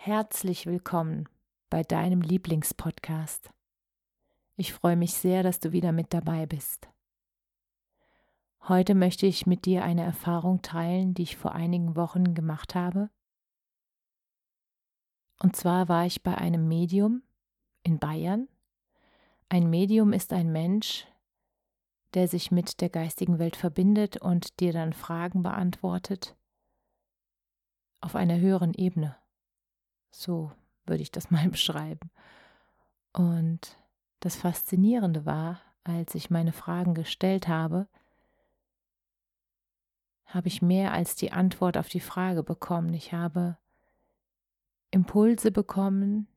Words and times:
Herzlich 0.00 0.64
willkommen 0.64 1.28
bei 1.70 1.82
deinem 1.82 2.20
Lieblingspodcast. 2.20 3.50
Ich 4.56 4.72
freue 4.72 4.94
mich 4.94 5.12
sehr, 5.14 5.42
dass 5.42 5.58
du 5.58 5.72
wieder 5.72 5.90
mit 5.90 6.14
dabei 6.14 6.46
bist. 6.46 6.88
Heute 8.68 8.94
möchte 8.94 9.26
ich 9.26 9.44
mit 9.44 9.64
dir 9.66 9.82
eine 9.82 10.04
Erfahrung 10.04 10.62
teilen, 10.62 11.14
die 11.14 11.24
ich 11.24 11.36
vor 11.36 11.52
einigen 11.52 11.96
Wochen 11.96 12.34
gemacht 12.34 12.76
habe. 12.76 13.10
Und 15.40 15.56
zwar 15.56 15.88
war 15.88 16.06
ich 16.06 16.22
bei 16.22 16.38
einem 16.38 16.68
Medium 16.68 17.24
in 17.82 17.98
Bayern. 17.98 18.46
Ein 19.48 19.68
Medium 19.68 20.12
ist 20.12 20.32
ein 20.32 20.52
Mensch, 20.52 21.08
der 22.14 22.28
sich 22.28 22.52
mit 22.52 22.80
der 22.82 22.88
geistigen 22.88 23.40
Welt 23.40 23.56
verbindet 23.56 24.16
und 24.16 24.60
dir 24.60 24.72
dann 24.72 24.92
Fragen 24.92 25.42
beantwortet 25.42 26.36
auf 28.00 28.14
einer 28.14 28.38
höheren 28.38 28.74
Ebene. 28.74 29.16
So 30.10 30.52
würde 30.86 31.02
ich 31.02 31.10
das 31.10 31.30
mal 31.30 31.48
beschreiben. 31.48 32.10
Und 33.12 33.78
das 34.20 34.36
Faszinierende 34.36 35.26
war, 35.26 35.60
als 35.84 36.14
ich 36.14 36.30
meine 36.30 36.52
Fragen 36.52 36.94
gestellt 36.94 37.48
habe, 37.48 37.88
habe 40.26 40.48
ich 40.48 40.60
mehr 40.60 40.92
als 40.92 41.16
die 41.16 41.32
Antwort 41.32 41.78
auf 41.78 41.88
die 41.88 42.00
Frage 42.00 42.42
bekommen. 42.42 42.92
Ich 42.92 43.12
habe 43.12 43.56
Impulse 44.90 45.50
bekommen, 45.50 46.28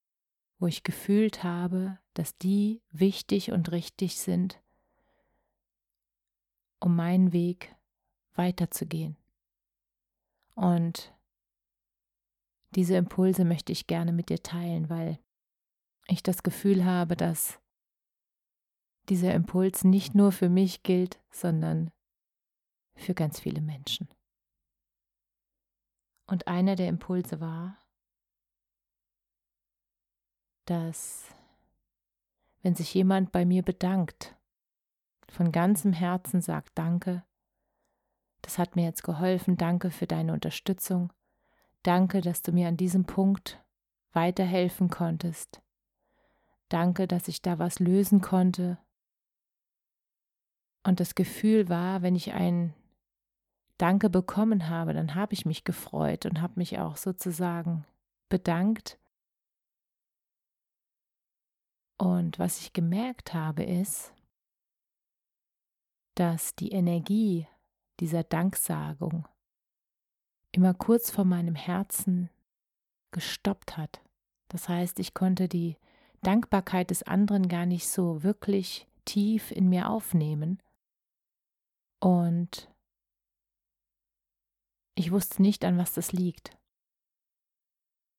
wo 0.60 0.68
ich 0.68 0.84
gefühlt 0.84 1.44
habe, 1.44 1.98
dass 2.14 2.38
die 2.38 2.82
wichtig 2.92 3.52
und 3.52 3.72
richtig 3.72 4.18
sind, 4.18 4.62
um 6.80 6.96
meinen 6.96 7.34
Weg 7.34 7.76
weiterzugehen. 8.36 9.18
Und 10.56 11.14
diese 12.76 12.96
Impulse 12.96 13.46
möchte 13.46 13.72
ich 13.72 13.88
gerne 13.88 14.14
mit 14.14 14.30
dir 14.30 14.42
teilen, 14.42 14.90
weil 14.90 15.20
ich 16.08 16.24
das 16.24 16.44
Gefühl 16.44 16.86
habe, 16.86 17.16
dass 17.16 17.60
dieser 19.10 19.34
Impuls 19.34 19.84
nicht 19.84 20.16
nur 20.16 20.32
für 20.32 20.50
mich 20.50 20.84
gilt, 20.84 21.20
sondern 21.32 21.92
für 22.96 23.14
ganz 23.14 23.40
viele 23.40 23.62
Menschen. 23.62 24.08
Und 26.28 26.48
einer 26.48 26.76
der 26.76 26.88
Impulse 26.88 27.42
war, 27.42 27.78
dass 30.66 31.36
wenn 32.62 32.76
sich 32.76 32.94
jemand 32.94 33.32
bei 33.32 33.44
mir 33.44 33.64
bedankt, 33.64 34.38
von 35.30 35.52
ganzem 35.52 35.94
Herzen 35.94 36.42
sagt 36.42 36.72
Danke, 36.76 37.26
das 38.42 38.58
hat 38.58 38.76
mir 38.76 38.84
jetzt 38.84 39.04
geholfen, 39.04 39.58
danke 39.58 39.92
für 39.92 40.08
deine 40.08 40.34
Unterstützung, 40.34 41.12
danke, 41.84 42.22
dass 42.22 42.42
du 42.42 42.52
mir 42.52 42.68
an 42.68 42.78
diesem 42.78 43.06
Punkt 43.06 43.64
weiterhelfen 44.12 44.90
konntest, 44.90 45.62
danke, 46.70 47.08
dass 47.08 47.28
ich 47.28 47.42
da 47.42 47.60
was 47.60 47.80
lösen 47.80 48.22
konnte, 48.22 48.78
und 50.84 51.00
das 51.00 51.16
Gefühl 51.16 51.70
war, 51.70 52.02
wenn 52.02 52.16
ich 52.16 52.34
ein 52.34 52.74
Danke 53.78 54.10
bekommen 54.10 54.70
habe, 54.70 54.94
dann 54.94 55.16
habe 55.16 55.34
ich 55.34 55.46
mich 55.46 55.64
gefreut 55.64 56.26
und 56.26 56.42
habe 56.42 56.54
mich 56.58 56.80
auch 56.80 56.98
sozusagen 56.98 57.86
bedankt. 58.30 59.00
Und 61.98 62.38
was 62.40 62.60
ich 62.60 62.74
gemerkt 62.74 63.34
habe, 63.34 63.64
ist, 63.64 64.14
dass 66.16 66.56
die 66.56 66.72
Energie 66.72 67.48
dieser 68.00 68.24
Danksagung 68.24 69.28
immer 70.52 70.74
kurz 70.74 71.12
vor 71.12 71.26
meinem 71.26 71.56
Herzen 71.56 72.30
gestoppt 73.12 73.78
hat. 73.78 74.02
Das 74.48 74.70
heißt, 74.70 75.00
ich 75.00 75.14
konnte 75.14 75.48
die 75.48 75.78
Dankbarkeit 76.22 76.90
des 76.90 77.04
anderen 77.04 77.48
gar 77.48 77.66
nicht 77.66 77.88
so 77.88 78.24
wirklich 78.24 78.88
tief 79.06 79.52
in 79.52 79.70
mir 79.70 79.90
aufnehmen, 79.90 80.62
und 82.02 82.68
ich 84.96 85.12
wusste 85.12 85.42
nicht, 85.42 85.64
an 85.64 85.78
was 85.78 85.94
das 85.94 86.12
liegt. 86.12 86.58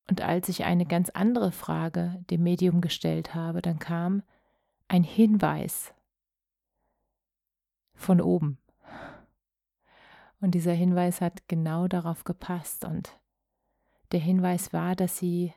Und 0.08 0.20
als 0.20 0.48
ich 0.48 0.64
eine 0.64 0.86
ganz 0.86 1.10
andere 1.10 1.52
Frage 1.52 2.24
dem 2.30 2.44
Medium 2.44 2.80
gestellt 2.80 3.34
habe, 3.34 3.60
dann 3.60 3.78
kam 3.78 4.22
ein 4.88 5.02
Hinweis 5.02 5.92
von 7.94 8.20
oben. 8.20 8.58
Und 10.42 10.56
dieser 10.56 10.72
Hinweis 10.72 11.20
hat 11.20 11.46
genau 11.46 11.86
darauf 11.86 12.24
gepasst. 12.24 12.84
Und 12.84 13.16
der 14.10 14.18
Hinweis 14.18 14.72
war, 14.72 14.96
dass 14.96 15.16
sie 15.16 15.54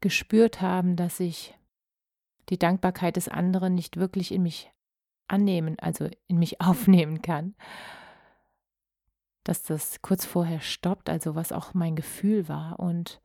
gespürt 0.00 0.62
haben, 0.62 0.96
dass 0.96 1.20
ich 1.20 1.54
die 2.48 2.58
Dankbarkeit 2.58 3.16
des 3.16 3.28
anderen 3.28 3.74
nicht 3.74 3.98
wirklich 3.98 4.32
in 4.32 4.42
mich 4.42 4.72
annehmen, 5.28 5.78
also 5.80 6.08
in 6.28 6.38
mich 6.38 6.60
aufnehmen 6.62 7.20
kann, 7.20 7.54
dass 9.44 9.62
das 9.62 10.00
kurz 10.00 10.24
vorher 10.24 10.60
stoppt, 10.60 11.10
also 11.10 11.34
was 11.34 11.52
auch 11.52 11.74
mein 11.74 11.94
Gefühl 11.94 12.48
war. 12.48 12.80
Und 12.80 13.20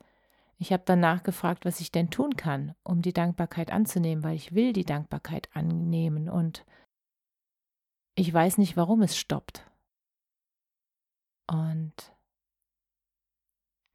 ich 0.57 0.73
habe 0.73 0.83
dann 0.85 0.99
nachgefragt, 0.99 1.63
was 1.63 1.79
ich 1.79 1.89
denn 1.89 2.09
tun 2.09 2.35
kann, 2.35 2.75
um 2.83 3.01
die 3.01 3.13
Dankbarkeit 3.13 3.71
anzunehmen, 3.71 4.25
weil 4.25 4.35
ich 4.35 4.53
will 4.53 4.73
die 4.73 4.85
Dankbarkeit 4.85 5.47
annehmen 5.53 6.27
und 6.27 6.65
ich 8.15 8.31
weiß 8.31 8.57
nicht, 8.57 8.75
warum 8.75 9.01
es 9.03 9.17
stoppt. 9.17 9.65
Und 11.47 11.93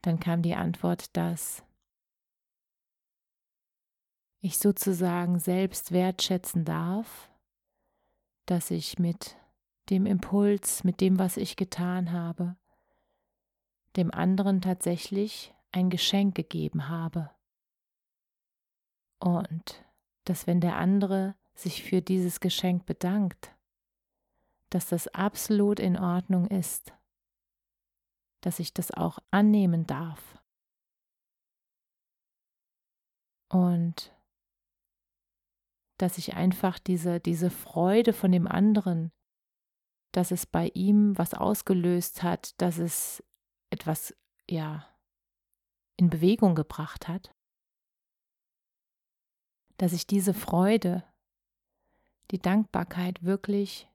dann 0.02 0.20
kam 0.20 0.42
die 0.42 0.54
Antwort, 0.54 1.16
dass 1.16 1.64
ich 4.40 4.58
sozusagen 4.58 5.38
selbst 5.38 5.92
wertschätzen 5.92 6.64
darf, 6.64 7.30
dass 8.46 8.70
ich 8.70 8.98
mit 8.98 9.36
dem 9.90 10.06
Impuls, 10.06 10.84
mit 10.84 11.00
dem, 11.00 11.18
was 11.18 11.36
ich 11.36 11.56
getan 11.56 12.12
habe, 12.12 12.56
dem 13.96 14.12
anderen 14.12 14.60
tatsächlich 14.60 15.54
ein 15.72 15.90
Geschenk 15.90 16.34
gegeben 16.34 16.88
habe. 16.88 17.30
Und 19.18 19.84
dass 20.24 20.46
wenn 20.46 20.60
der 20.60 20.76
andere 20.76 21.34
sich 21.54 21.82
für 21.82 22.00
dieses 22.00 22.40
Geschenk 22.40 22.86
bedankt, 22.86 23.54
dass 24.70 24.88
das 24.88 25.08
absolut 25.08 25.80
in 25.80 25.98
Ordnung 25.98 26.46
ist, 26.46 26.92
dass 28.40 28.58
ich 28.58 28.72
das 28.72 28.90
auch 28.90 29.18
annehmen 29.30 29.86
darf. 29.86 30.38
Und 33.48 34.14
dass 35.98 36.18
ich 36.18 36.34
einfach 36.34 36.78
diese, 36.78 37.18
diese 37.18 37.50
Freude 37.50 38.12
von 38.12 38.30
dem 38.30 38.46
anderen, 38.46 39.10
dass 40.12 40.30
es 40.30 40.46
bei 40.46 40.70
ihm 40.74 41.16
was 41.18 41.34
ausgelöst 41.34 42.22
hat, 42.22 42.60
dass 42.60 42.78
es 42.78 43.22
etwas, 43.70 44.14
ja, 44.48 44.86
in 45.96 46.10
Bewegung 46.10 46.54
gebracht 46.54 47.08
hat, 47.08 47.34
dass 49.76 49.92
ich 49.92 50.06
diese 50.06 50.34
Freude, 50.34 51.04
die 52.30 52.38
Dankbarkeit 52.38 53.22
wirklich 53.22 53.88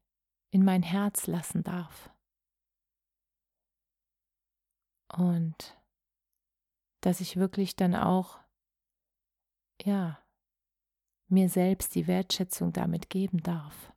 in 0.51 0.63
mein 0.63 0.83
Herz 0.83 1.27
lassen 1.27 1.63
darf. 1.63 2.12
Und 5.15 5.77
dass 7.01 7.21
ich 7.21 7.37
wirklich 7.37 7.75
dann 7.75 7.95
auch, 7.95 8.39
ja, 9.81 10.19
mir 11.27 11.49
selbst 11.49 11.95
die 11.95 12.07
Wertschätzung 12.07 12.73
damit 12.73 13.09
geben 13.09 13.41
darf. 13.43 13.93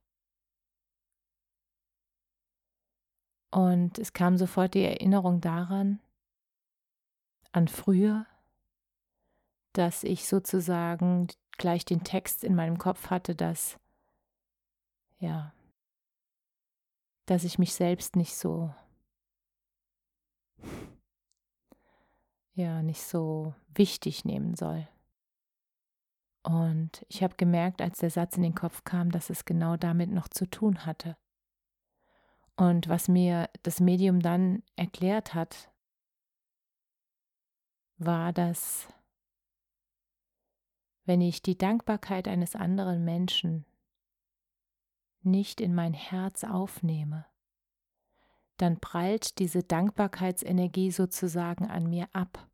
Und 3.51 3.99
es 3.99 4.13
kam 4.13 4.37
sofort 4.37 4.75
die 4.75 4.85
Erinnerung 4.85 5.41
daran, 5.41 6.01
an 7.53 7.69
früher, 7.69 8.27
dass 9.73 10.05
ich 10.05 10.29
sozusagen 10.29 11.29
gleich 11.53 11.85
den 11.87 12.05
Text 12.05 12.45
in 12.45 12.55
meinem 12.55 12.77
Kopf 12.77 13.09
hatte, 13.09 13.35
dass 13.35 13.79
ja, 15.19 15.55
dass 17.25 17.45
ich 17.45 17.59
mich 17.59 17.73
selbst 17.73 18.17
nicht 18.17 18.37
so 18.37 18.75
ja, 22.57 22.83
nicht 22.83 23.03
so 23.03 23.55
wichtig 23.75 24.25
nehmen 24.25 24.57
soll. 24.57 24.89
Und 26.43 27.05
ich 27.09 27.23
habe 27.23 27.35
gemerkt, 27.37 27.83
als 27.83 27.99
der 27.99 28.11
Satz 28.11 28.37
in 28.37 28.43
den 28.43 28.55
Kopf 28.55 28.83
kam, 28.85 29.11
dass 29.11 29.31
es 29.31 29.45
genau 29.45 29.77
damit 29.77 30.11
noch 30.11 30.29
zu 30.29 30.49
tun 30.49 30.87
hatte. 30.87 31.17
Und 32.57 32.89
was 32.89 33.09
mir 33.09 33.51
das 33.63 33.81
Medium 33.81 34.21
dann 34.21 34.63
erklärt 34.75 35.35
hat, 35.35 35.71
war, 37.99 38.33
dass 38.33 38.89
wenn 41.05 41.21
ich 41.21 41.43
die 41.43 41.59
Dankbarkeit 41.59 42.27
eines 42.27 42.57
anderen 42.57 43.05
Menschen 43.05 43.67
nicht 45.21 45.61
in 45.61 45.75
mein 45.75 45.93
Herz 45.93 46.43
aufnehme, 46.43 47.27
dann 48.57 48.81
prallt 48.81 49.39
diese 49.39 49.63
Dankbarkeitsenergie 49.63 50.91
sozusagen 50.91 51.67
an 51.67 51.89
mir 51.89 52.09
ab. 52.13 52.49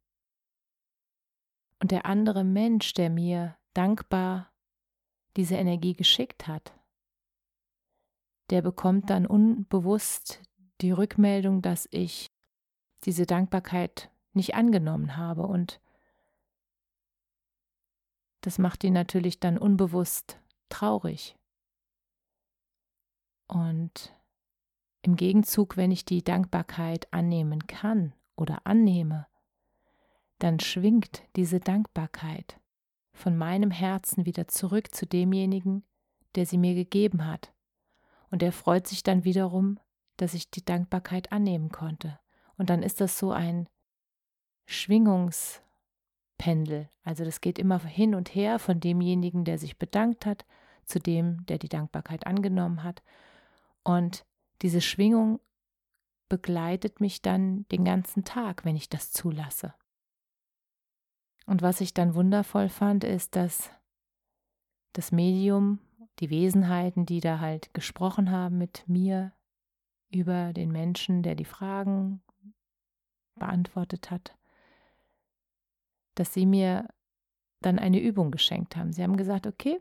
Und 1.81 1.91
der 1.91 2.07
andere 2.07 2.45
Mensch, 2.45 2.95
der 2.95 3.11
mir 3.11 3.57
dankbar 3.75 4.53
diese 5.37 5.57
Energie 5.57 5.95
geschickt 5.95 6.47
hat, 6.47 6.73
der 8.51 8.63
bekommt 8.63 9.11
dann 9.11 9.27
unbewusst 9.27 10.43
die 10.81 10.91
Rückmeldung, 10.91 11.63
dass 11.63 11.89
ich 11.91 12.31
diese 13.05 13.27
Dankbarkeit 13.27 14.11
nicht 14.33 14.55
angenommen 14.55 15.17
habe 15.17 15.43
und 15.43 15.81
das 18.43 18.59
macht 18.59 18.83
ihn 18.85 18.93
natürlich 18.93 19.39
dann 19.39 19.57
unbewusst 19.57 20.41
traurig. 20.69 21.37
Und 23.47 24.15
im 25.03 25.17
Gegenzug, 25.17 25.77
wenn 25.77 25.91
ich 25.91 26.05
die 26.05 26.23
Dankbarkeit 26.23 27.13
annehmen 27.13 27.67
kann 27.67 28.15
oder 28.37 28.61
annehme, 28.65 29.27
dann 30.39 30.61
schwingt 30.61 31.23
diese 31.37 31.61
Dankbarkeit 31.61 32.59
von 33.13 33.37
meinem 33.37 33.71
Herzen 33.71 34.27
wieder 34.27 34.49
zurück 34.49 34.95
zu 34.95 35.07
demjenigen, 35.07 35.85
der 36.35 36.47
sie 36.47 36.59
mir 36.59 36.75
gegeben 36.75 37.27
hat. 37.27 37.53
Und 38.31 38.43
er 38.43 38.53
freut 38.53 38.87
sich 38.87 39.03
dann 39.03 39.25
wiederum, 39.25 39.79
dass 40.17 40.35
ich 40.35 40.51
die 40.51 40.65
Dankbarkeit 40.65 41.33
annehmen 41.33 41.71
konnte. 41.71 42.19
Und 42.57 42.71
dann 42.71 42.83
ist 42.83 43.01
das 43.01 43.19
so 43.19 43.33
ein 43.33 43.69
Schwingungspendel. 44.67 46.89
Also 47.05 47.25
das 47.25 47.41
geht 47.41 47.59
immer 47.59 47.81
hin 47.81 48.15
und 48.15 48.35
her 48.35 48.59
von 48.59 48.81
demjenigen, 48.81 49.45
der 49.45 49.59
sich 49.59 49.79
bedankt 49.79 50.27
hat, 50.27 50.45
zu 50.85 50.99
dem, 50.99 51.47
der 51.47 51.59
die 51.59 51.69
Dankbarkeit 51.69 52.27
angenommen 52.27 52.83
hat. 52.83 53.03
Und 53.85 54.25
diese 54.63 54.81
Schwingung 54.81 55.41
begleitet 56.29 57.01
mich 57.01 57.21
dann 57.21 57.67
den 57.69 57.85
ganzen 57.85 58.25
Tag, 58.25 58.65
wenn 58.65 58.77
ich 58.77 58.89
das 58.89 59.13
zulasse. 59.13 59.75
Und 61.47 61.61
was 61.61 61.81
ich 61.81 61.93
dann 61.93 62.15
wundervoll 62.15 62.69
fand, 62.69 63.05
ist, 63.05 63.37
dass 63.37 63.71
das 64.93 65.13
Medium, 65.13 65.81
die 66.21 66.31
Wesenheiten, 66.31 67.05
die 67.05 67.21
da 67.21 67.41
halt 67.41 67.75
gesprochen 67.75 68.31
haben 68.31 68.59
mit 68.59 68.89
mir 68.89 69.33
über 70.11 70.53
den 70.53 70.71
Menschen, 70.71 71.23
der 71.23 71.35
die 71.35 71.45
Fragen 71.45 72.23
beantwortet 73.35 74.11
hat, 74.11 74.37
dass 76.15 76.33
sie 76.33 76.47
mir 76.47 76.89
dann 77.61 77.79
eine 77.79 78.01
Übung 78.01 78.31
geschenkt 78.31 78.77
haben. 78.77 78.93
Sie 78.93 79.03
haben 79.03 79.17
gesagt, 79.17 79.47
okay, 79.47 79.81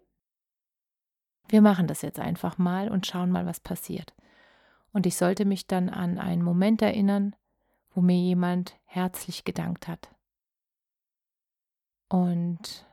wir 1.50 1.62
machen 1.62 1.88
das 1.88 2.02
jetzt 2.02 2.20
einfach 2.20 2.58
mal 2.58 2.90
und 2.90 3.06
schauen 3.06 3.32
mal, 3.32 3.46
was 3.46 3.60
passiert. 3.60 4.14
Und 4.94 5.06
ich 5.06 5.16
sollte 5.16 5.46
mich 5.46 5.68
dann 5.68 5.90
an 5.90 6.18
einen 6.18 6.42
Moment 6.42 6.82
erinnern, 6.82 7.36
wo 7.92 8.02
mir 8.02 8.18
jemand 8.18 8.78
herzlich 8.86 9.44
gedankt 9.44 9.88
hat. 9.88 10.14
Und 12.10 12.86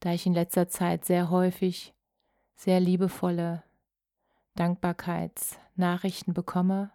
da 0.00 0.12
ich 0.12 0.26
in 0.26 0.34
letzter 0.34 0.68
Zeit 0.68 1.04
sehr 1.04 1.30
häufig 1.30 1.94
sehr 2.54 2.78
liebevolle 2.78 3.64
Dankbarkeitsnachrichten 4.54 6.34
bekomme, 6.34 6.92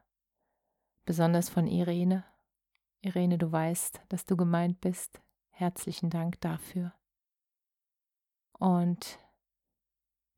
besonders 1.05 1.49
von 1.49 1.67
Irene. 1.67 2.23
Irene, 3.01 3.37
du 3.37 3.51
weißt, 3.51 4.01
dass 4.09 4.25
du 4.25 4.37
gemeint 4.37 4.79
bist. 4.81 5.21
Herzlichen 5.49 6.09
Dank 6.09 6.39
dafür. 6.41 6.93
Und 8.53 9.19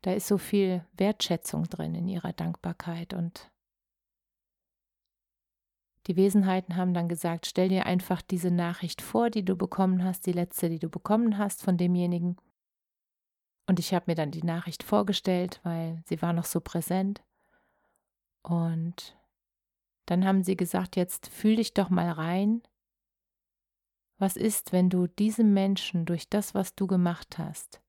da 0.01 0.13
ist 0.13 0.27
so 0.27 0.38
viel 0.38 0.86
Wertschätzung 0.94 1.66
drin 1.66 1.94
in 1.94 2.07
ihrer 2.07 2.33
Dankbarkeit 2.33 3.13
und 3.13 3.51
die 6.07 6.16
Wesenheiten 6.16 6.75
haben 6.75 6.94
dann 6.94 7.10
gesagt, 7.10 7.46
stell 7.46 7.69
dir 7.69 7.86
einfach 7.86 8.22
diese 8.22 8.51
Nachricht 8.51 9.01
vor, 9.01 9.30
die 9.30 9.44
du 9.44 9.56
bekommen 9.56 10.04
hast, 10.04 10.25
die 10.25 10.31
letzte, 10.31 10.69
die 10.69 10.80
du 10.80 10.90
bekommen 10.90 11.38
hast 11.38 11.62
von 11.62 11.78
demjenigen. 11.78 12.38
Und 13.68 13.80
ich 13.80 13.94
habe 13.94 14.06
mir 14.07 14.16
dann 14.16 14.31
die 14.31 14.44
Nachricht 14.44 14.81
vorgestellt, 14.81 15.60
weil 15.63 16.01
sie 16.06 16.22
war 16.22 16.34
noch 16.34 16.46
so 16.46 16.60
präsent. 16.60 17.24
Und 18.42 19.18
dann 20.07 20.25
haben 20.25 20.44
sie 20.44 20.56
gesagt, 20.56 20.96
jetzt 20.96 21.28
fühl 21.28 21.57
dich 21.57 21.74
doch 21.74 21.90
mal 21.90 22.10
rein. 22.10 22.63
Was 24.18 24.36
ist, 24.36 24.72
wenn 24.74 24.90
du 24.90 25.07
diesem 25.07 25.54
Menschen 25.54 26.06
durch 26.06 26.30
das, 26.30 26.56
was 26.56 26.74
du 26.74 26.88
gemacht 26.88 27.38
hast, 27.38 27.81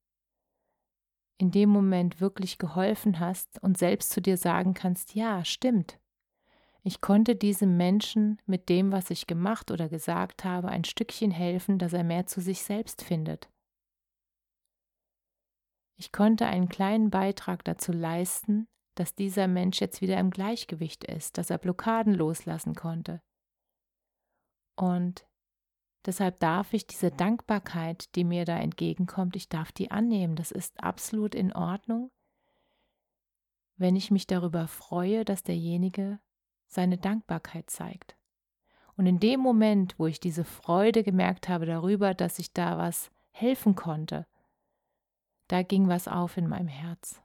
in 1.39 1.49
dem 1.49 1.69
Moment 1.69 2.21
wirklich 2.21 2.59
geholfen 2.59 3.19
hast 3.19 3.61
und 3.63 3.77
selbst 3.77 4.11
zu 4.11 4.21
dir 4.21 4.37
sagen 4.37 4.75
kannst, 4.75 5.15
ja, 5.15 5.43
stimmt. 5.43 5.99
Ich 6.83 6.99
konnte 6.99 7.35
diesem 7.35 7.77
Menschen 7.77 8.41
mit 8.45 8.67
dem, 8.67 8.91
was 8.91 9.11
ich 9.11 9.27
gemacht 9.27 9.69
oder 9.69 9.87
gesagt 9.87 10.43
habe, 10.43 10.69
ein 10.69 10.83
Stückchen 10.83 11.29
helfen, 11.29 11.77
dass 11.77 11.93
er 11.93 12.03
mehr 12.03 12.25
zu 12.25 12.41
sich 12.41 12.63
selbst 12.63 13.03
findet. 13.03 13.49
Ich 15.97 16.11
konnte 16.11 16.47
einen 16.47 16.69
kleinen 16.69 17.11
Beitrag 17.11 17.63
dazu 17.63 17.91
leisten, 17.91 18.67
dass 18.95 19.13
dieser 19.13 19.47
Mensch 19.47 19.79
jetzt 19.79 20.01
wieder 20.01 20.19
im 20.19 20.31
Gleichgewicht 20.31 21.03
ist, 21.03 21.37
dass 21.37 21.51
er 21.51 21.59
Blockaden 21.59 22.15
loslassen 22.15 22.73
konnte. 22.73 23.21
Und 24.75 25.27
deshalb 26.07 26.39
darf 26.39 26.73
ich 26.73 26.87
diese 26.87 27.11
Dankbarkeit, 27.11 28.15
die 28.15 28.23
mir 28.23 28.45
da 28.45 28.57
entgegenkommt, 28.57 29.35
ich 29.35 29.47
darf 29.47 29.71
die 29.71 29.91
annehmen. 29.91 30.35
Das 30.35 30.49
ist 30.49 30.83
absolut 30.83 31.35
in 31.35 31.53
Ordnung, 31.53 32.09
wenn 33.77 33.95
ich 33.95 34.09
mich 34.09 34.25
darüber 34.25 34.67
freue, 34.67 35.23
dass 35.23 35.43
derjenige 35.43 36.19
seine 36.71 36.97
Dankbarkeit 36.97 37.69
zeigt. 37.69 38.15
Und 38.97 39.05
in 39.05 39.19
dem 39.19 39.39
Moment, 39.39 39.95
wo 39.97 40.07
ich 40.07 40.19
diese 40.19 40.43
Freude 40.43 41.03
gemerkt 41.03 41.49
habe 41.49 41.65
darüber, 41.65 42.13
dass 42.13 42.39
ich 42.39 42.53
da 42.53 42.77
was 42.77 43.11
helfen 43.31 43.75
konnte, 43.75 44.25
da 45.47 45.63
ging 45.63 45.87
was 45.87 46.07
auf 46.07 46.37
in 46.37 46.47
meinem 46.47 46.67
Herz. 46.67 47.21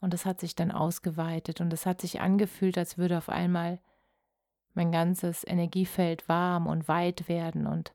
Und 0.00 0.14
es 0.14 0.26
hat 0.26 0.40
sich 0.40 0.54
dann 0.54 0.70
ausgeweitet 0.70 1.60
und 1.60 1.72
es 1.72 1.86
hat 1.86 2.00
sich 2.00 2.20
angefühlt, 2.20 2.76
als 2.76 2.98
würde 2.98 3.18
auf 3.18 3.28
einmal 3.28 3.80
mein 4.74 4.92
ganzes 4.92 5.46
Energiefeld 5.46 6.28
warm 6.28 6.66
und 6.66 6.88
weit 6.88 7.28
werden 7.28 7.66
und 7.66 7.92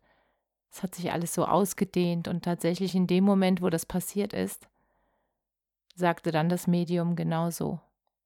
es 0.71 0.83
hat 0.83 0.95
sich 0.95 1.11
alles 1.11 1.33
so 1.33 1.45
ausgedehnt 1.45 2.29
und 2.29 2.43
tatsächlich 2.43 2.95
in 2.95 3.05
dem 3.05 3.25
Moment, 3.25 3.61
wo 3.61 3.69
das 3.69 3.85
passiert 3.85 4.31
ist, 4.31 4.67
sagte 5.95 6.31
dann 6.31 6.47
das 6.47 6.65
Medium 6.65 7.15
genauso. 7.17 7.81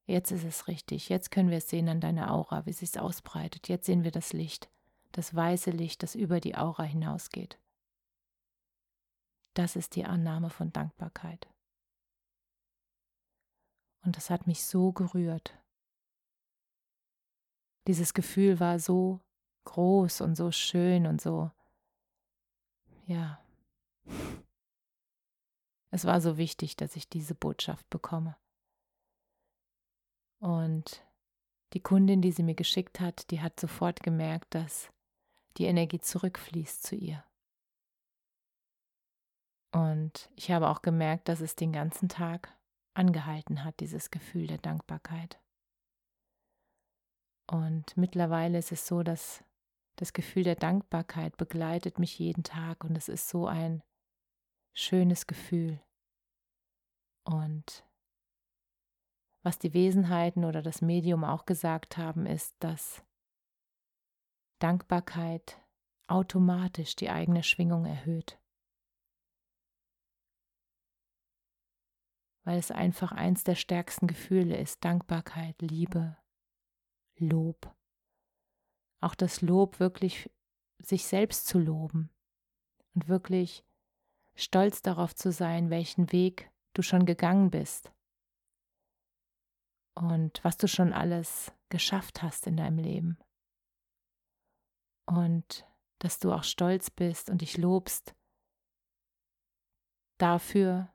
Jetzt 0.06 0.32
ist 0.32 0.44
es 0.44 0.68
richtig. 0.68 1.10
Jetzt 1.10 1.32
können 1.32 1.50
wir 1.50 1.58
es 1.58 1.70
sehen 1.70 1.90
an 1.90 2.00
deiner 2.00 2.32
Aura, 2.32 2.66
wie 2.66 2.74
sie 2.74 2.86
es 2.86 2.98
ausbreitet. 2.98 3.68
Jetzt 3.68 3.86
sehen 3.86 4.04
wir 4.04 4.12
das 4.12 4.34
Licht, 4.34 4.70
das 5.12 5.34
weiße 5.34 5.72
Licht, 5.72 6.04
das 6.04 6.16
über 6.16 6.40
die 6.40 6.56
Aura 6.56 6.84
hinausgeht. 6.84 7.60
Das 9.56 9.76
ist 9.76 9.96
die 9.96 10.06
Annahme 10.06 10.50
von 10.50 10.72
Dankbarkeit. 10.72 11.48
Und 14.04 14.18
das 14.18 14.30
hat 14.30 14.46
mich 14.46 14.64
so 14.64 14.92
gerührt. 14.92 15.58
Dieses 17.88 18.14
Gefühl 18.14 18.60
war 18.60 18.80
so 18.80 19.22
groß 19.64 20.22
und 20.22 20.36
so 20.36 20.52
schön 20.52 21.08
und 21.08 21.22
so, 21.22 21.52
ja. 23.06 23.40
Es 25.92 26.06
war 26.06 26.20
so 26.22 26.38
wichtig, 26.38 26.76
dass 26.76 26.96
ich 26.96 27.08
diese 27.08 27.36
Botschaft 27.36 27.90
bekomme. 27.90 28.36
Und 30.46 31.04
die 31.74 31.82
Kundin, 31.82 32.22
die 32.22 32.32
sie 32.32 32.44
mir 32.44 32.54
geschickt 32.54 33.00
hat, 33.00 33.32
die 33.32 33.42
hat 33.42 33.60
sofort 33.60 34.04
gemerkt, 34.04 34.54
dass 34.54 34.92
die 35.58 35.66
Energie 35.66 36.00
zurückfließt 36.00 36.84
zu 36.84 36.96
ihr. 36.96 37.26
Und 39.74 40.30
ich 40.36 40.52
habe 40.52 40.70
auch 40.70 40.84
gemerkt, 40.84 41.30
dass 41.30 41.42
es 41.42 41.56
den 41.56 41.74
ganzen 41.74 42.10
Tag 42.10 42.56
angehalten 42.94 43.64
hat, 43.64 43.80
dieses 43.80 44.12
Gefühl 44.12 44.46
der 44.46 44.60
Dankbarkeit. 44.60 45.42
Und 47.48 47.98
mittlerweile 47.98 48.60
ist 48.60 48.72
es 48.72 48.86
so, 48.86 49.02
dass 49.02 49.44
das 49.96 50.14
Gefühl 50.14 50.44
der 50.44 50.56
Dankbarkeit 50.56 51.38
begleitet 51.38 51.98
mich 51.98 52.20
jeden 52.20 52.44
Tag 52.44 52.84
und 52.84 52.96
es 52.96 53.10
ist 53.10 53.30
so 53.30 53.48
ein 53.48 53.82
schönes 54.76 55.26
Gefühl. 55.26 55.82
Und 57.24 57.85
was 59.46 59.60
die 59.60 59.76
Wesenheiten 59.76 60.44
oder 60.44 60.64
das 60.64 60.82
Medium 60.82 61.24
auch 61.24 61.46
gesagt 61.46 61.98
haben, 61.98 62.26
ist, 62.26 62.56
dass 62.60 63.06
Dankbarkeit 64.58 65.62
automatisch 66.08 66.96
die 66.96 67.12
eigene 67.12 67.44
Schwingung 67.44 67.86
erhöht. 67.86 68.40
Weil 72.44 72.58
es 72.58 72.72
einfach 72.72 73.12
eins 73.12 73.44
der 73.44 73.54
stärksten 73.54 74.08
Gefühle 74.08 74.58
ist, 74.58 74.84
Dankbarkeit, 74.84 75.62
Liebe, 75.62 76.18
Lob. 77.16 77.72
Auch 79.00 79.14
das 79.14 79.42
Lob 79.42 79.80
wirklich 79.80 80.32
sich 80.80 81.06
selbst 81.06 81.46
zu 81.46 81.60
loben 81.60 82.10
und 82.96 83.08
wirklich 83.08 83.64
stolz 84.34 84.82
darauf 84.82 85.14
zu 85.14 85.32
sein, 85.32 85.70
welchen 85.70 86.12
Weg 86.12 86.52
du 86.74 86.82
schon 86.82 87.06
gegangen 87.06 87.52
bist 87.52 87.95
und 89.96 90.44
was 90.44 90.58
du 90.58 90.68
schon 90.68 90.94
alles 90.94 91.52
geschafft 91.70 92.22
hast 92.22 92.48
in 92.48 92.58
deinem 92.58 92.78
Leben. 92.78 93.18
Und 95.06 95.66
dass 96.00 96.20
du 96.20 96.32
auch 96.32 96.44
stolz 96.44 96.90
bist 96.90 97.30
und 97.30 97.42
dich 97.42 97.58
lobst 97.58 98.14
dafür, 100.18 100.90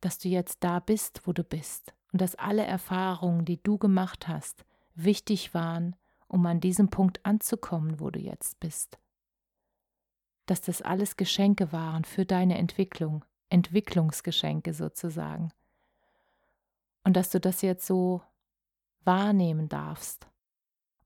dass 0.00 0.18
du 0.18 0.28
jetzt 0.28 0.62
da 0.62 0.80
bist, 0.80 1.26
wo 1.26 1.32
du 1.32 1.44
bist 1.44 1.94
und 2.12 2.20
dass 2.20 2.34
alle 2.36 2.64
Erfahrungen, 2.64 3.44
die 3.44 3.62
du 3.62 3.78
gemacht 3.78 4.28
hast, 4.28 4.64
wichtig 4.94 5.54
waren, 5.54 5.96
um 6.28 6.44
an 6.46 6.60
diesem 6.60 6.90
Punkt 6.90 7.24
anzukommen, 7.24 8.00
wo 8.00 8.10
du 8.10 8.20
jetzt 8.20 8.60
bist. 8.60 8.98
Dass 10.46 10.60
das 10.60 10.82
alles 10.82 11.16
Geschenke 11.16 11.72
waren 11.72 12.04
für 12.04 12.24
deine 12.24 12.58
Entwicklung, 12.58 13.24
Entwicklungsgeschenke 13.48 14.74
sozusagen. 14.74 15.50
Und 17.02 17.16
dass 17.16 17.30
du 17.30 17.40
das 17.40 17.62
jetzt 17.62 17.86
so 17.86 18.22
wahrnehmen 19.04 19.68
darfst 19.68 20.28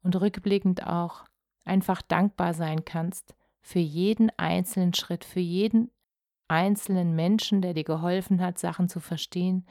und 0.03 0.21
rückblickend 0.21 0.87
auch 0.87 1.25
einfach 1.65 2.03
dankbar 2.03 2.55
sein 2.55 2.85
kannst 2.85 3.35
für 3.61 3.79
jeden 3.79 4.31
einzelnen 4.39 4.95
Schritt, 4.95 5.25
für 5.25 5.41
jeden 5.41 5.91
einzelnen 6.49 7.15
Menschen, 7.15 7.61
der 7.61 7.75
dir 7.75 7.85
geholfen 7.85 8.41
hat, 8.41 8.59
Sachen 8.59 8.89
zu 8.89 9.01
verstehen, 9.01 9.67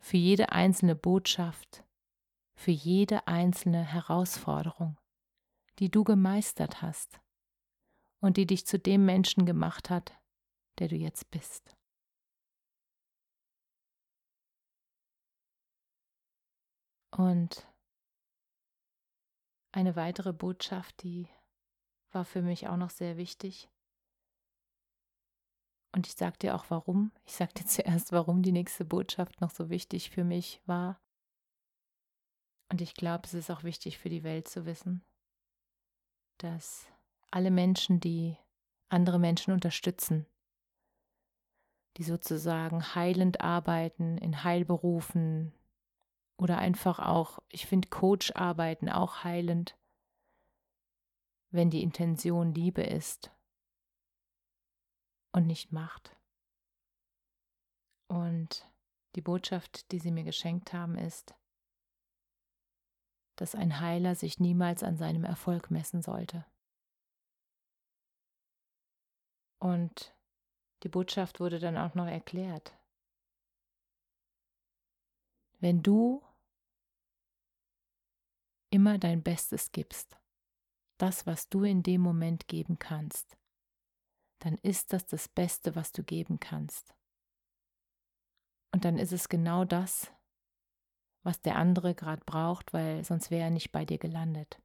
für 0.00 0.16
jede 0.16 0.50
einzelne 0.52 0.96
Botschaft, 0.96 1.84
für 2.54 2.72
jede 2.72 3.26
einzelne 3.28 3.84
Herausforderung, 3.84 4.98
die 5.78 5.90
du 5.90 6.02
gemeistert 6.02 6.82
hast 6.82 7.20
und 8.20 8.36
die 8.36 8.46
dich 8.46 8.66
zu 8.66 8.78
dem 8.78 9.04
Menschen 9.04 9.46
gemacht 9.46 9.90
hat, 9.90 10.12
der 10.78 10.88
du 10.88 10.96
jetzt 10.96 11.30
bist. 11.30 11.77
Und 17.18 17.66
eine 19.72 19.96
weitere 19.96 20.32
Botschaft, 20.32 21.02
die 21.02 21.28
war 22.12 22.24
für 22.24 22.42
mich 22.42 22.68
auch 22.68 22.76
noch 22.76 22.90
sehr 22.90 23.16
wichtig. 23.16 23.68
Und 25.92 26.06
ich 26.06 26.14
sage 26.14 26.38
dir 26.38 26.54
auch 26.54 26.66
warum. 26.68 27.10
Ich 27.24 27.34
sage 27.34 27.54
dir 27.54 27.66
zuerst, 27.66 28.12
warum 28.12 28.42
die 28.42 28.52
nächste 28.52 28.84
Botschaft 28.84 29.40
noch 29.40 29.50
so 29.50 29.68
wichtig 29.68 30.10
für 30.10 30.22
mich 30.22 30.62
war. 30.66 31.00
Und 32.70 32.80
ich 32.80 32.94
glaube, 32.94 33.24
es 33.24 33.34
ist 33.34 33.50
auch 33.50 33.64
wichtig 33.64 33.98
für 33.98 34.10
die 34.10 34.22
Welt 34.22 34.46
zu 34.46 34.64
wissen, 34.64 35.02
dass 36.36 36.86
alle 37.32 37.50
Menschen, 37.50 37.98
die 37.98 38.36
andere 38.90 39.18
Menschen 39.18 39.52
unterstützen, 39.52 40.24
die 41.96 42.04
sozusagen 42.04 42.94
heilend 42.94 43.40
arbeiten, 43.40 44.18
in 44.18 44.44
Heilberufen, 44.44 45.52
oder 46.38 46.58
einfach 46.58 47.00
auch, 47.00 47.40
ich 47.48 47.66
finde 47.66 47.88
Coach 47.88 48.32
arbeiten 48.34 48.88
auch 48.88 49.24
heilend, 49.24 49.76
wenn 51.50 51.70
die 51.70 51.82
Intention 51.82 52.54
Liebe 52.54 52.82
ist 52.82 53.30
und 55.32 55.46
nicht 55.46 55.72
Macht. 55.72 56.16
Und 58.08 58.70
die 59.16 59.20
Botschaft, 59.20 59.90
die 59.92 59.98
sie 59.98 60.12
mir 60.12 60.24
geschenkt 60.24 60.72
haben, 60.72 60.96
ist, 60.96 61.34
dass 63.36 63.54
ein 63.54 63.80
Heiler 63.80 64.14
sich 64.14 64.40
niemals 64.40 64.82
an 64.82 64.96
seinem 64.96 65.24
Erfolg 65.24 65.70
messen 65.70 66.02
sollte. 66.02 66.46
Und 69.60 70.14
die 70.84 70.88
Botschaft 70.88 71.40
wurde 71.40 71.58
dann 71.58 71.76
auch 71.76 71.94
noch 71.94 72.06
erklärt. 72.06 72.76
Wenn 75.60 75.82
du 75.82 76.22
immer 78.70 78.98
dein 78.98 79.22
Bestes 79.22 79.72
gibst, 79.72 80.18
das, 80.98 81.26
was 81.26 81.48
du 81.48 81.64
in 81.64 81.82
dem 81.82 82.00
Moment 82.00 82.48
geben 82.48 82.78
kannst, 82.78 83.36
dann 84.40 84.56
ist 84.58 84.92
das 84.92 85.06
das 85.06 85.28
Beste, 85.28 85.74
was 85.74 85.92
du 85.92 86.02
geben 86.02 86.40
kannst. 86.40 86.94
Und 88.72 88.84
dann 88.84 88.98
ist 88.98 89.12
es 89.12 89.28
genau 89.28 89.64
das, 89.64 90.12
was 91.24 91.40
der 91.40 91.56
andere 91.56 91.94
gerade 91.94 92.22
braucht, 92.24 92.72
weil 92.72 93.04
sonst 93.04 93.30
wäre 93.30 93.44
er 93.44 93.50
nicht 93.50 93.72
bei 93.72 93.84
dir 93.84 93.98
gelandet. 93.98 94.60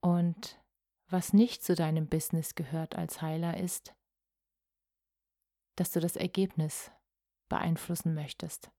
Und 0.00 0.62
was 1.10 1.32
nicht 1.32 1.62
zu 1.62 1.74
deinem 1.74 2.08
Business 2.08 2.54
gehört 2.54 2.94
als 2.96 3.20
Heiler 3.20 3.56
ist, 3.56 3.94
dass 5.76 5.90
du 5.90 6.00
das 6.00 6.16
Ergebnis 6.16 6.90
beeinflussen 7.48 8.14
möchtest. 8.14 8.70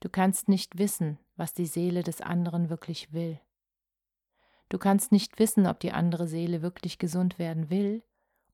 Du 0.00 0.08
kannst 0.08 0.48
nicht 0.48 0.78
wissen, 0.78 1.18
was 1.36 1.54
die 1.54 1.66
Seele 1.66 2.02
des 2.02 2.20
anderen 2.20 2.68
wirklich 2.68 3.12
will. 3.12 3.40
Du 4.68 4.78
kannst 4.78 5.12
nicht 5.12 5.38
wissen, 5.38 5.66
ob 5.66 5.80
die 5.80 5.92
andere 5.92 6.26
Seele 6.26 6.60
wirklich 6.60 6.98
gesund 6.98 7.38
werden 7.38 7.70
will 7.70 8.02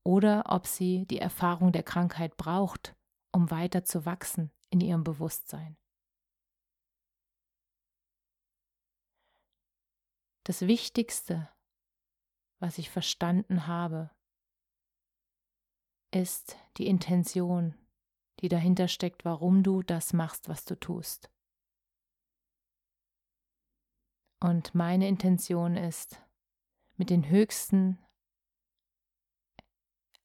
oder 0.04 0.44
ob 0.48 0.66
sie 0.66 1.06
die 1.06 1.18
Erfahrung 1.18 1.72
der 1.72 1.82
Krankheit 1.82 2.36
braucht, 2.36 2.94
um 3.32 3.50
weiter 3.50 3.84
zu 3.84 4.04
wachsen 4.04 4.50
in 4.70 4.80
ihrem 4.80 5.04
Bewusstsein. 5.04 5.76
Das 10.44 10.62
Wichtigste, 10.62 11.48
was 12.58 12.78
ich 12.78 12.90
verstanden 12.90 13.66
habe, 13.66 14.10
ist 16.10 16.56
die 16.76 16.88
Intention, 16.88 17.74
die 18.42 18.48
dahinter 18.48 18.88
steckt, 18.88 19.24
warum 19.24 19.62
du 19.62 19.82
das 19.82 20.12
machst, 20.12 20.48
was 20.48 20.64
du 20.64 20.78
tust. 20.78 21.30
Und 24.40 24.74
meine 24.74 25.06
Intention 25.06 25.76
ist, 25.76 26.20
mit 26.96 27.08
den 27.08 27.28
höchsten, 27.28 27.98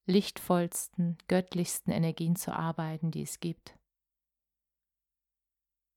lichtvollsten, 0.06 1.18
göttlichsten 1.28 1.92
Energien 1.92 2.34
zu 2.34 2.52
arbeiten, 2.52 3.12
die 3.12 3.22
es 3.22 3.38
gibt. 3.38 3.78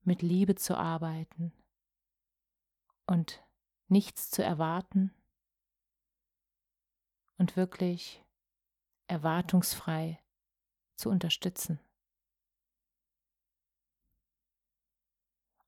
Mit 0.03 0.21
Liebe 0.21 0.55
zu 0.55 0.77
arbeiten 0.77 1.53
und 3.07 3.43
nichts 3.87 4.29
zu 4.29 4.43
erwarten 4.43 5.13
und 7.37 7.55
wirklich 7.55 8.23
erwartungsfrei 9.07 10.19
zu 10.95 11.09
unterstützen. 11.09 11.79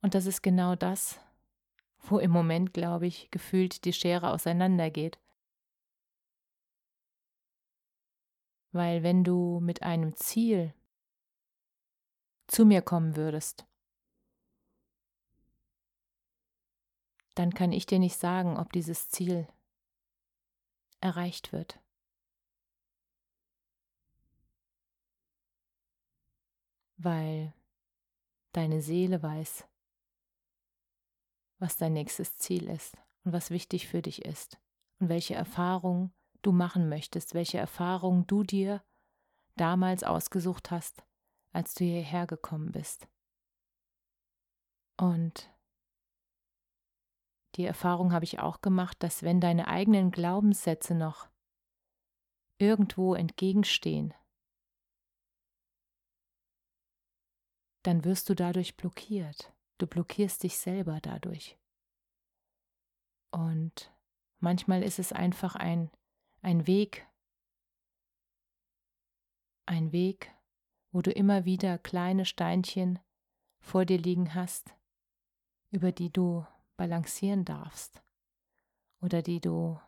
Und 0.04 0.16
das 0.16 0.26
ist 0.26 0.42
genau 0.44 0.76
das, 0.76 1.18
wo 2.02 2.20
im 2.20 2.30
Moment, 2.30 2.74
glaube 2.74 3.08
ich, 3.08 3.32
gefühlt 3.32 3.86
die 3.86 3.94
Schere 3.94 4.32
auseinandergeht. 4.32 5.18
Weil 8.74 9.02
wenn 9.02 9.24
du 9.24 9.62
mit 9.62 9.82
einem 9.82 10.14
Ziel 10.18 10.74
zu 12.48 12.66
mir 12.66 12.82
kommen 12.82 13.16
würdest, 13.16 13.66
dann 17.36 17.54
kann 17.54 17.72
ich 17.72 17.86
dir 17.86 18.00
nicht 18.00 18.18
sagen, 18.18 18.58
ob 18.58 18.74
dieses 18.74 19.08
Ziel 19.10 19.48
erreicht 21.00 21.54
wird. 21.54 21.80
Weil 26.98 27.54
deine 28.52 28.82
Seele 28.82 29.24
weiß, 29.24 29.66
was 31.64 31.78
dein 31.78 31.94
nächstes 31.94 32.38
Ziel 32.38 32.70
ist 32.70 32.98
und 33.24 33.32
was 33.32 33.50
wichtig 33.50 33.88
für 33.88 34.02
dich 34.02 34.26
ist 34.26 34.60
und 35.00 35.08
welche 35.08 35.34
Erfahrungen 35.34 36.14
du 36.42 36.52
machen 36.52 36.90
möchtest, 36.90 37.34
welche 37.34 37.58
Erfahrungen 37.58 38.28
du 38.28 38.44
dir 38.44 38.84
damals 39.56 40.04
ausgesucht 40.04 40.72
hast, 40.72 41.06
als 41.54 41.74
du 41.74 41.86
hierher 41.86 42.28
gekommen 42.28 42.74
bist. 42.74 43.08
Und 44.98 45.50
die 47.56 47.64
Erfahrung 47.64 48.12
habe 48.12 48.26
ich 48.26 48.40
auch 48.40 48.60
gemacht, 48.60 49.02
dass 49.02 49.24
wenn 49.24 49.40
deine 49.40 49.70
eigenen 49.70 50.12
Glaubenssätze 50.12 50.94
noch 50.94 51.30
irgendwo 52.58 53.16
entgegenstehen, 53.16 54.14
dann 57.84 58.04
wirst 58.04 58.28
du 58.28 58.36
dadurch 58.36 58.76
blockiert. 58.76 59.53
Du 59.84 59.88
blockierst 59.88 60.44
dich 60.44 60.58
selber 60.58 61.02
dadurch. 61.02 61.60
Und 63.32 63.94
manchmal 64.40 64.82
ist 64.82 64.98
es 64.98 65.12
einfach 65.12 65.58
ein, 65.58 65.92
ein 66.42 66.68
Weg, 66.68 67.06
ein 69.66 69.92
Weg, 69.92 70.34
wo 70.94 71.02
du 71.02 71.12
immer 71.12 71.44
wieder 71.44 71.78
kleine 71.78 72.24
Steinchen 72.24 72.98
vor 73.60 73.84
dir 73.84 73.98
liegen 73.98 74.34
hast, 74.34 74.74
über 75.70 75.92
die 75.92 76.14
du 76.14 76.48
balancieren 76.78 77.44
darfst 77.44 78.02
oder 79.02 79.22
die 79.22 79.42
du 79.42 79.82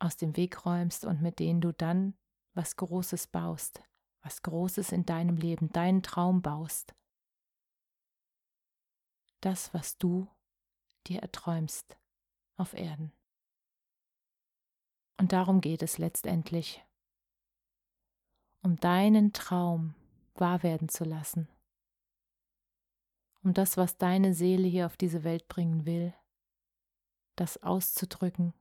aus 0.00 0.16
dem 0.16 0.36
Weg 0.36 0.66
räumst 0.66 1.04
und 1.04 1.22
mit 1.22 1.38
denen 1.38 1.60
du 1.60 1.70
dann 1.70 2.18
was 2.54 2.74
Großes 2.74 3.28
baust, 3.28 3.84
was 4.22 4.42
Großes 4.42 4.90
in 4.90 5.06
deinem 5.06 5.36
Leben, 5.36 5.68
deinen 5.68 6.02
Traum 6.02 6.42
baust. 6.42 6.96
Das, 9.46 9.72
was 9.72 9.96
du 9.96 10.26
dir 11.06 11.22
erträumst 11.22 11.96
auf 12.56 12.74
Erden. 12.74 13.12
Und 15.20 15.30
darum 15.30 15.60
geht 15.60 15.84
es 15.84 15.98
letztendlich, 15.98 16.84
um 18.64 18.74
deinen 18.80 19.32
Traum 19.32 19.94
wahr 20.34 20.64
werden 20.64 20.88
zu 20.88 21.04
lassen, 21.04 21.48
um 23.44 23.54
das, 23.54 23.76
was 23.76 23.98
deine 23.98 24.34
Seele 24.34 24.66
hier 24.66 24.84
auf 24.86 24.96
diese 24.96 25.22
Welt 25.22 25.46
bringen 25.46 25.86
will, 25.86 26.12
das 27.36 27.62
auszudrücken 27.62 28.52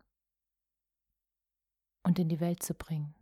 und 2.04 2.20
in 2.20 2.30
die 2.30 2.40
Welt 2.40 2.62
zu 2.62 2.76
bringen. 2.76 3.16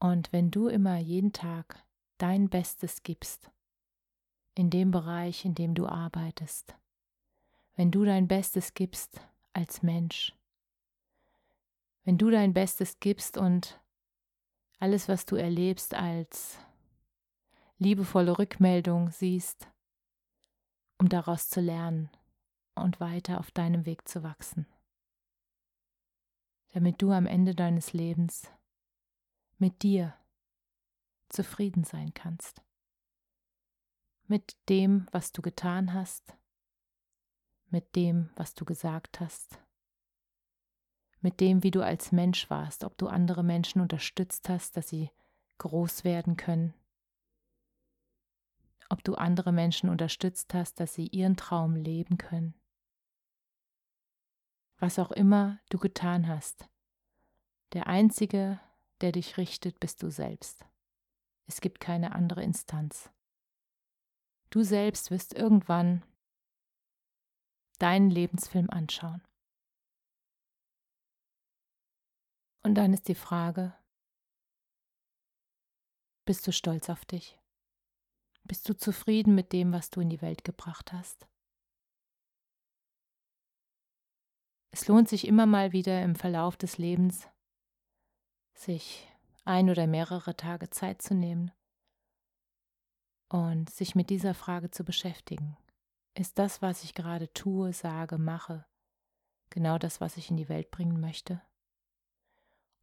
Und 0.00 0.32
wenn 0.32 0.50
du 0.50 0.66
immer 0.66 0.96
jeden 0.96 1.32
Tag 1.32 1.86
dein 2.18 2.48
Bestes 2.48 3.04
gibst, 3.04 3.52
in 4.58 4.70
dem 4.70 4.90
Bereich, 4.90 5.44
in 5.44 5.54
dem 5.54 5.76
du 5.76 5.86
arbeitest, 5.86 6.74
wenn 7.76 7.92
du 7.92 8.04
dein 8.04 8.26
Bestes 8.26 8.74
gibst 8.74 9.20
als 9.52 9.84
Mensch, 9.84 10.34
wenn 12.02 12.18
du 12.18 12.28
dein 12.28 12.54
Bestes 12.54 12.98
gibst 12.98 13.38
und 13.38 13.80
alles, 14.80 15.08
was 15.08 15.26
du 15.26 15.36
erlebst, 15.36 15.94
als 15.94 16.58
liebevolle 17.78 18.36
Rückmeldung 18.36 19.12
siehst, 19.12 19.68
um 20.98 21.08
daraus 21.08 21.48
zu 21.48 21.60
lernen 21.60 22.10
und 22.74 22.98
weiter 22.98 23.38
auf 23.38 23.52
deinem 23.52 23.86
Weg 23.86 24.08
zu 24.08 24.24
wachsen, 24.24 24.66
damit 26.72 27.00
du 27.00 27.12
am 27.12 27.26
Ende 27.26 27.54
deines 27.54 27.92
Lebens 27.92 28.50
mit 29.58 29.84
dir 29.84 30.14
zufrieden 31.28 31.84
sein 31.84 32.12
kannst, 32.12 32.60
mit 34.28 34.56
dem, 34.68 35.08
was 35.10 35.32
du 35.32 35.42
getan 35.42 35.92
hast, 35.94 36.36
mit 37.70 37.96
dem, 37.96 38.30
was 38.36 38.54
du 38.54 38.64
gesagt 38.64 39.20
hast, 39.20 39.58
mit 41.20 41.40
dem, 41.40 41.62
wie 41.62 41.70
du 41.70 41.82
als 41.82 42.12
Mensch 42.12 42.48
warst, 42.48 42.84
ob 42.84 42.96
du 42.98 43.08
andere 43.08 43.42
Menschen 43.42 43.80
unterstützt 43.80 44.48
hast, 44.48 44.76
dass 44.76 44.88
sie 44.88 45.10
groß 45.58 46.04
werden 46.04 46.36
können, 46.36 46.74
ob 48.88 49.02
du 49.02 49.14
andere 49.14 49.52
Menschen 49.52 49.88
unterstützt 49.88 50.54
hast, 50.54 50.78
dass 50.78 50.94
sie 50.94 51.08
ihren 51.08 51.36
Traum 51.36 51.74
leben 51.74 52.18
können. 52.18 52.54
Was 54.78 54.98
auch 54.98 55.10
immer 55.10 55.58
du 55.70 55.78
getan 55.78 56.28
hast, 56.28 56.68
der 57.72 57.86
Einzige, 57.86 58.60
der 59.00 59.12
dich 59.12 59.36
richtet, 59.36 59.80
bist 59.80 60.02
du 60.02 60.10
selbst. 60.10 60.64
Es 61.46 61.60
gibt 61.60 61.80
keine 61.80 62.14
andere 62.14 62.42
Instanz. 62.42 63.10
Du 64.50 64.62
selbst 64.62 65.10
wirst 65.10 65.34
irgendwann 65.34 66.02
deinen 67.78 68.10
Lebensfilm 68.10 68.70
anschauen. 68.70 69.22
Und 72.62 72.74
dann 72.74 72.92
ist 72.92 73.08
die 73.08 73.14
Frage, 73.14 73.74
bist 76.24 76.46
du 76.46 76.52
stolz 76.52 76.88
auf 76.90 77.04
dich? 77.04 77.38
Bist 78.44 78.68
du 78.68 78.76
zufrieden 78.76 79.34
mit 79.34 79.52
dem, 79.52 79.72
was 79.72 79.90
du 79.90 80.00
in 80.00 80.10
die 80.10 80.22
Welt 80.22 80.44
gebracht 80.44 80.92
hast? 80.92 81.28
Es 84.70 84.88
lohnt 84.88 85.08
sich 85.08 85.26
immer 85.26 85.46
mal 85.46 85.72
wieder 85.72 86.02
im 86.02 86.14
Verlauf 86.14 86.56
des 86.56 86.78
Lebens, 86.78 87.28
sich 88.54 89.08
ein 89.44 89.70
oder 89.70 89.86
mehrere 89.86 90.36
Tage 90.36 90.70
Zeit 90.70 91.00
zu 91.00 91.14
nehmen 91.14 91.52
und 93.28 93.70
sich 93.70 93.94
mit 93.94 94.10
dieser 94.10 94.34
Frage 94.34 94.70
zu 94.70 94.84
beschäftigen. 94.84 95.56
Ist 96.14 96.38
das, 96.38 96.62
was 96.62 96.82
ich 96.84 96.94
gerade 96.94 97.32
tue, 97.32 97.72
sage, 97.72 98.18
mache, 98.18 98.66
genau 99.50 99.78
das, 99.78 100.00
was 100.00 100.16
ich 100.16 100.30
in 100.30 100.36
die 100.36 100.48
Welt 100.48 100.70
bringen 100.70 101.00
möchte? 101.00 101.42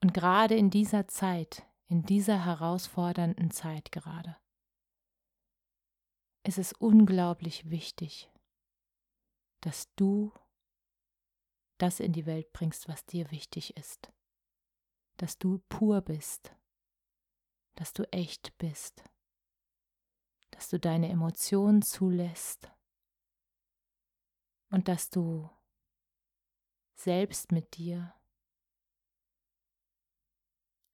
Und 0.01 0.13
gerade 0.13 0.55
in 0.55 0.69
dieser 0.69 1.07
Zeit, 1.07 1.65
in 1.87 2.03
dieser 2.03 2.45
herausfordernden 2.45 3.51
Zeit 3.51 3.91
gerade, 3.91 4.37
ist 6.43 6.59
es 6.59 6.73
unglaublich 6.73 7.69
wichtig, 7.69 8.29
dass 9.61 9.93
du 9.95 10.31
das 11.77 11.99
in 11.99 12.13
die 12.13 12.25
Welt 12.25 12.53
bringst, 12.53 12.87
was 12.87 13.05
dir 13.05 13.31
wichtig 13.31 13.75
ist, 13.77 14.11
dass 15.17 15.37
du 15.37 15.59
pur 15.69 16.01
bist, 16.01 16.55
dass 17.73 17.93
du 17.93 18.03
echt 18.13 18.57
bist, 18.59 19.03
dass 20.55 20.69
du 20.69 20.79
deine 20.79 21.09
Emotionen 21.09 21.81
zulässt 21.81 22.71
und 24.69 24.87
dass 24.87 25.09
du 25.09 25.49
selbst 26.95 27.51
mit 27.51 27.75
dir 27.75 28.13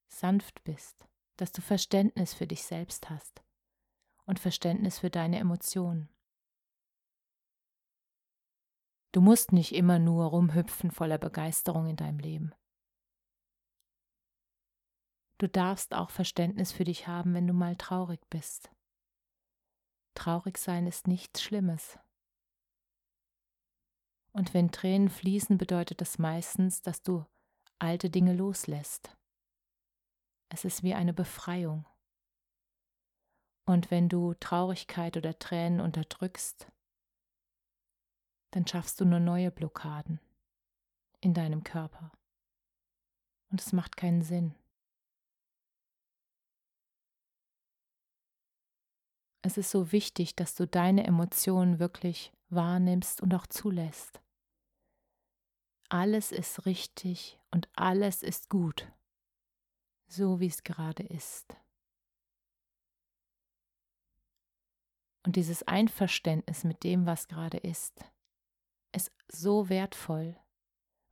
sanft 0.08 0.64
bist, 0.64 1.08
dass 1.36 1.52
du 1.52 1.62
Verständnis 1.62 2.34
für 2.34 2.48
dich 2.48 2.64
selbst 2.64 3.08
hast 3.08 3.44
und 4.26 4.40
Verständnis 4.40 4.98
für 4.98 5.10
deine 5.10 5.38
Emotionen. 5.38 6.08
Du 9.12 9.20
musst 9.20 9.52
nicht 9.52 9.72
immer 9.74 10.00
nur 10.00 10.26
rumhüpfen 10.26 10.90
voller 10.90 11.18
Begeisterung 11.18 11.86
in 11.86 11.96
deinem 11.96 12.18
Leben. 12.18 12.52
Du 15.38 15.48
darfst 15.48 15.94
auch 15.94 16.10
Verständnis 16.10 16.72
für 16.72 16.84
dich 16.84 17.06
haben, 17.06 17.34
wenn 17.34 17.46
du 17.46 17.52
mal 17.52 17.76
traurig 17.76 18.20
bist. 18.28 18.72
Traurig 20.14 20.58
sein 20.58 20.86
ist 20.86 21.06
nichts 21.06 21.42
Schlimmes. 21.42 21.98
Und 24.32 24.54
wenn 24.54 24.70
Tränen 24.70 25.08
fließen, 25.08 25.58
bedeutet 25.58 26.00
das 26.00 26.18
meistens, 26.18 26.82
dass 26.82 27.02
du 27.02 27.26
alte 27.78 28.10
Dinge 28.10 28.34
loslässt. 28.34 29.16
Es 30.48 30.64
ist 30.64 30.82
wie 30.82 30.94
eine 30.94 31.12
Befreiung. 31.12 31.86
Und 33.64 33.90
wenn 33.90 34.08
du 34.08 34.34
Traurigkeit 34.34 35.16
oder 35.16 35.38
Tränen 35.38 35.80
unterdrückst, 35.80 36.70
dann 38.50 38.66
schaffst 38.66 39.00
du 39.00 39.04
nur 39.04 39.20
neue 39.20 39.50
Blockaden 39.50 40.20
in 41.20 41.34
deinem 41.34 41.64
Körper. 41.64 42.12
Und 43.50 43.60
es 43.60 43.72
macht 43.72 43.96
keinen 43.96 44.22
Sinn. 44.22 44.54
Es 49.44 49.58
ist 49.58 49.70
so 49.70 49.90
wichtig, 49.90 50.36
dass 50.36 50.54
du 50.54 50.66
deine 50.66 51.04
Emotionen 51.04 51.80
wirklich 51.80 52.32
wahrnimmst 52.48 53.20
und 53.20 53.34
auch 53.34 53.46
zulässt. 53.46 54.22
Alles 55.88 56.32
ist 56.32 56.64
richtig 56.64 57.38
und 57.50 57.68
alles 57.74 58.22
ist 58.22 58.48
gut, 58.48 58.90
so 60.06 60.40
wie 60.40 60.46
es 60.46 60.62
gerade 60.62 61.02
ist. 61.02 61.56
Und 65.26 65.36
dieses 65.36 65.62
Einverständnis 65.64 66.64
mit 66.64 66.82
dem, 66.84 67.06
was 67.06 67.28
gerade 67.28 67.58
ist, 67.58 68.04
ist 68.94 69.12
so 69.28 69.68
wertvoll, 69.68 70.36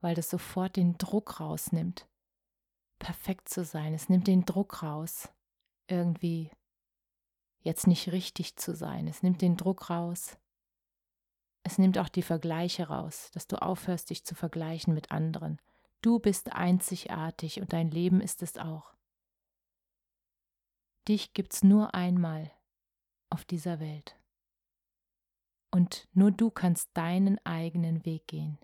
weil 0.01 0.15
das 0.15 0.31
sofort 0.31 0.77
den 0.77 0.97
Druck 0.99 1.41
rausnimmt, 1.41 2.09
perfekt 2.99 3.49
zu 3.49 3.65
sein. 3.65 3.95
Es 3.95 4.09
nimmt 4.09 4.27
den 4.27 4.45
Druck 4.45 4.83
raus, 4.83 5.29
irgendwie 5.89 6.51
jetzt 7.61 7.87
nicht 7.87 8.13
richtig 8.13 8.57
zu 8.57 8.75
sein. 8.75 9.07
Es 9.07 9.23
nimmt 9.23 9.43
den 9.43 9.57
Druck 9.57 9.91
raus, 9.91 10.39
es 11.63 11.79
nimmt 11.79 11.99
auch 11.99 12.09
die 12.09 12.23
Vergleiche 12.23 12.89
raus, 12.89 13.31
dass 13.33 13.47
du 13.47 13.61
aufhörst, 13.61 14.11
dich 14.11 14.25
zu 14.25 14.35
vergleichen 14.35 14.95
mit 14.95 15.11
anderen. 15.11 15.61
Du 16.01 16.19
bist 16.19 16.53
einzigartig 16.53 17.61
und 17.61 17.73
dein 17.73 17.91
Leben 17.91 18.21
ist 18.21 18.43
es 18.43 18.57
auch. 18.57 18.95
Dich 21.07 21.35
gibt's 21.35 21.63
nur 21.63 21.95
einmal 21.95 22.51
auf 23.29 23.45
dieser 23.45 23.81
Welt. 23.81 24.17
Und 25.71 26.09
nur 26.13 26.31
du 26.31 26.51
kannst 26.51 26.91
deinen 26.95 27.39
eigenen 27.45 28.05
Weg 28.05 28.27
gehen. 28.27 28.59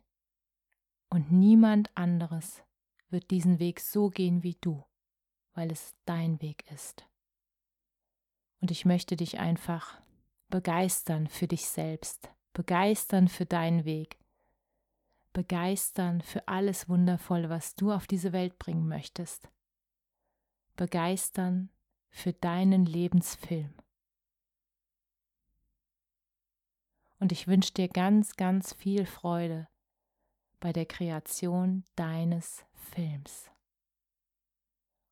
Und 1.11 1.31
niemand 1.31 1.97
anderes 1.97 2.63
wird 3.11 3.31
diesen 3.31 3.59
Weg 3.59 3.81
so 3.81 4.09
gehen 4.09 4.43
wie 4.43 4.57
du, 4.61 4.85
weil 5.55 5.71
es 5.71 5.95
dein 6.05 6.41
Weg 6.43 6.69
ist. 6.73 7.07
Und 8.61 8.71
ich 8.71 8.85
möchte 8.85 9.17
dich 9.17 9.39
einfach 9.39 10.01
begeistern 10.49 11.27
für 11.29 11.47
dich 11.47 11.67
selbst, 11.69 12.31
begeistern 12.53 13.29
für 13.29 13.47
deinen 13.47 13.85
Weg, 13.85 14.19
begeistern 15.33 16.23
für 16.23 16.49
alles 16.49 16.89
Wundervolle, 16.89 17.51
was 17.51 17.75
du 17.75 17.93
auf 17.93 18.07
diese 18.07 18.33
Welt 18.33 18.59
bringen 18.59 18.89
möchtest, 18.89 19.49
begeistern 20.77 21.71
für 22.09 22.33
deinen 22.33 22.87
Lebensfilm. 22.87 23.75
Und 27.19 27.33
ich 27.33 27.47
wünsche 27.47 27.73
dir 27.73 27.89
ganz, 27.89 28.37
ganz 28.37 28.75
viel 28.75 29.07
Freude 29.07 29.69
bei 30.61 30.73
der 30.73 30.87
Kreation 30.87 31.85
deines 31.97 32.65
Films. 32.75 33.51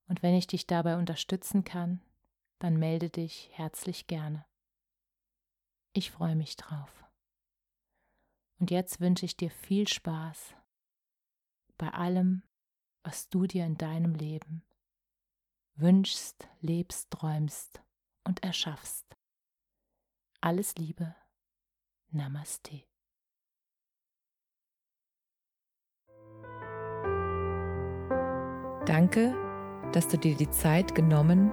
Und 0.09 0.23
wenn 0.23 0.35
ich 0.35 0.47
dich 0.47 0.67
dabei 0.67 0.97
unterstützen 0.97 1.65
kann, 1.65 2.01
dann 2.65 2.79
melde 2.79 3.11
dich 3.11 3.51
herzlich 3.53 4.07
gerne. 4.07 4.47
Ich 5.93 6.11
freue 6.11 6.35
mich 6.35 6.57
drauf. 6.57 7.05
Und 8.59 8.71
jetzt 8.71 9.01
wünsche 9.01 9.27
ich 9.27 9.37
dir 9.37 9.51
viel 9.51 9.87
Spaß 9.87 10.57
bei 11.77 11.91
allem, 11.91 12.43
was 13.03 13.29
du 13.29 13.47
dir 13.47 13.67
in 13.67 13.77
deinem 13.77 14.15
Leben 14.15 14.65
wünschst, 15.75 16.49
lebst, 16.61 17.11
träumst 17.11 17.83
und 18.27 18.43
erschaffst. 18.43 19.15
Alles 20.41 20.75
Liebe. 20.77 21.15
Namaste. 22.13 22.83
Danke, 28.87 29.35
dass 29.93 30.09
du 30.09 30.17
dir 30.17 30.35
die 30.35 30.49
Zeit 30.49 30.95
genommen 30.95 31.53